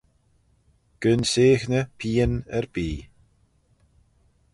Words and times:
Gyn 1.01 1.21
seaghney 1.31 1.85
pian 1.97 2.33
erbee. 2.59 2.99